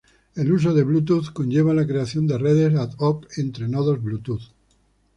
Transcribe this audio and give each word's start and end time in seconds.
El 0.33 0.51
uso 0.51 0.73
de 0.73 0.83
Bluetooth 0.83 1.31
conlleva 1.31 1.75
la 1.75 1.85
creación 1.85 2.25
de 2.25 2.39
redes 2.39 2.73
ad 2.73 2.93
hoc 2.97 3.27
entre 3.37 3.67
nodos 3.67 4.01
Bluetooth. 4.01 4.49